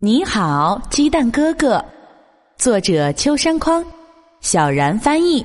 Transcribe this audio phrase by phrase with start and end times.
[0.00, 1.84] 你好，鸡蛋哥哥。
[2.56, 3.84] 作者：秋山匡，
[4.40, 5.44] 小然翻译。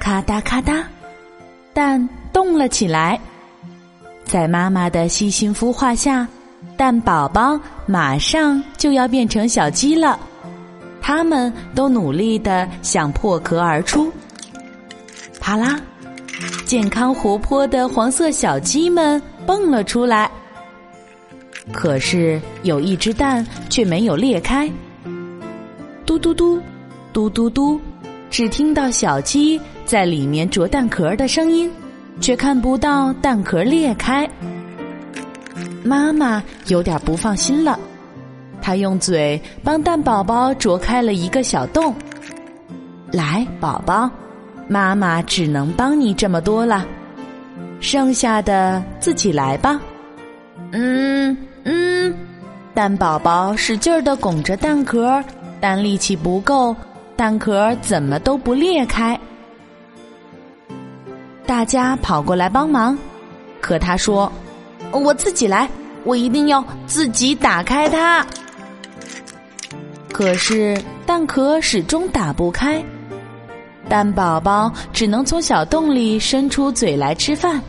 [0.00, 0.84] 咔哒咔哒，
[1.72, 3.20] 蛋动了起来。
[4.24, 6.26] 在妈妈的细心孵化下，
[6.76, 10.18] 蛋宝宝马上就要变成小鸡了。
[11.00, 14.12] 他们都努力的想破壳而出。
[15.38, 15.78] 啪啦，
[16.64, 20.28] 健康活泼的黄色小鸡们蹦了出来。
[21.72, 24.70] 可是有一只蛋却没有裂开，
[26.06, 26.60] 嘟嘟嘟，
[27.12, 27.80] 嘟嘟嘟，
[28.30, 31.70] 只听到小鸡在里面啄蛋壳的声音，
[32.20, 34.28] 却看不到蛋壳裂开。
[35.82, 37.78] 妈妈有点不放心了，
[38.62, 41.94] 她用嘴帮蛋宝宝啄开了一个小洞。
[43.12, 44.10] 来，宝宝，
[44.68, 46.86] 妈妈只能帮你这么多了，
[47.80, 49.80] 剩下的自己来吧。
[50.70, 51.36] 嗯。
[51.68, 52.14] 嗯，
[52.72, 55.20] 蛋宝宝使劲儿的拱着蛋壳，
[55.60, 56.74] 但力气不够，
[57.16, 59.18] 蛋壳怎么都不裂开。
[61.44, 62.96] 大家跑过来帮忙，
[63.60, 64.30] 可他说
[64.92, 65.68] ：“我自己来，
[66.04, 68.24] 我一定要自己打开它。”
[70.12, 72.80] 可是蛋壳始终打不开，
[73.88, 77.60] 蛋宝宝只能从小洞里伸出嘴来吃饭，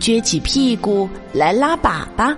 [0.00, 2.36] 撅起屁股来拉粑粑。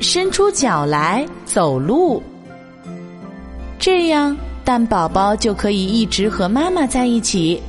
[0.00, 2.22] 伸出脚来走路，
[3.78, 7.60] 这样蛋宝宝就可以一直和妈妈在一起。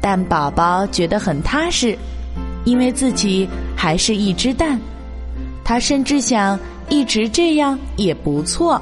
[0.00, 1.96] 蛋宝宝觉得很踏实，
[2.64, 4.78] 因为自己还是一只蛋。
[5.64, 8.80] 他甚至想一直这样也不错。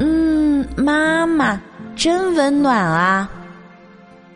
[0.00, 1.60] 嗯，妈妈
[1.94, 3.30] 真温暖啊！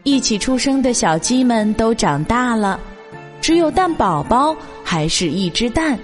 [0.05, 2.79] 一起出生的小鸡们都长大了，
[3.41, 5.99] 只有蛋宝宝还是一只蛋。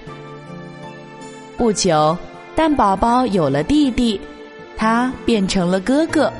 [1.58, 2.16] 不久，
[2.54, 4.18] 蛋宝宝有了弟弟，
[4.76, 6.32] 他变成了哥哥。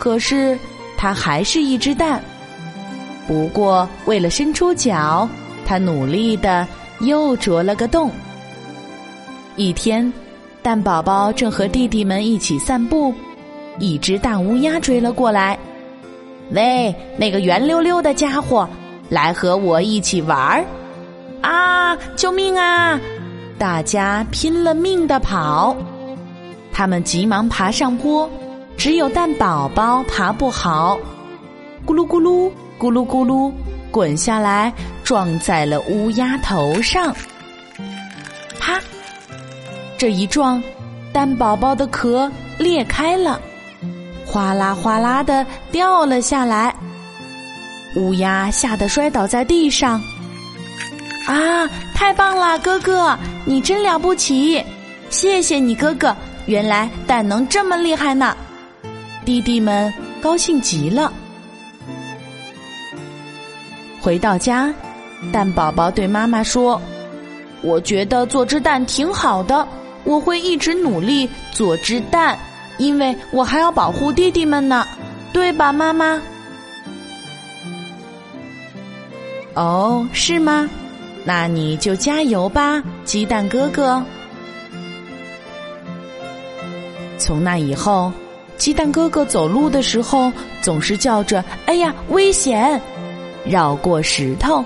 [0.00, 0.58] 可是，
[0.96, 2.20] 他还是一只蛋。
[3.28, 5.28] 不过，为了伸出脚，
[5.64, 6.66] 他努力的
[6.98, 8.10] 又啄了个洞。
[9.54, 10.12] 一天，
[10.60, 13.14] 蛋宝宝正和弟弟们一起散步，
[13.78, 15.56] 一只大乌鸦追了过来。
[16.50, 18.68] “喂，那个圆溜溜的家伙，
[19.08, 20.64] 来和我一起玩儿！”
[21.42, 23.00] 啊，救命啊！
[23.58, 25.74] 大家拼了命的跑，
[26.72, 28.28] 他们急忙爬上坡，
[28.76, 30.98] 只有蛋宝宝爬不好，
[31.86, 33.50] 咕噜咕噜，咕噜咕噜，
[33.90, 34.70] 滚下来
[35.02, 37.14] 撞在了乌鸦头上。
[38.60, 38.78] 啪！
[39.96, 40.62] 这一撞，
[41.10, 43.40] 蛋宝宝的壳裂开了，
[44.26, 46.74] 哗啦哗啦的掉了下来，
[47.94, 49.98] 乌鸦吓得摔倒在地上。
[51.26, 51.68] 啊！
[51.94, 54.64] 太棒了，哥哥，你真了不起！
[55.10, 56.14] 谢谢你，哥哥。
[56.46, 58.36] 原来蛋能这么厉害呢！
[59.24, 59.92] 弟弟们
[60.22, 61.12] 高兴极了。
[64.00, 64.72] 回到家，
[65.32, 66.80] 蛋宝宝对妈妈说
[67.62, 69.66] ：“我觉得做只蛋挺好的，
[70.04, 72.38] 我会一直努力做只蛋，
[72.78, 74.86] 因为我还要保护弟弟们呢，
[75.32, 76.22] 对吧，妈妈？”
[79.54, 80.70] 哦，是吗？
[81.26, 84.00] 那你就加油吧，鸡蛋哥哥。
[87.18, 88.12] 从那以后，
[88.56, 90.32] 鸡蛋哥哥走路的时候
[90.62, 92.80] 总是叫着“哎呀，危险！”
[93.44, 94.64] 绕过石头，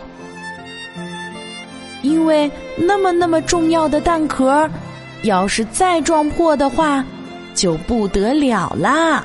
[2.03, 4.69] 因为那么那么重要的蛋壳，
[5.23, 7.03] 要是再撞破的话，
[7.55, 9.25] 就不得了啦。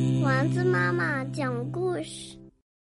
[0.23, 2.40] 丸子妈妈讲故事。